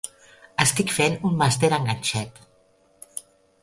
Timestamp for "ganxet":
1.93-2.45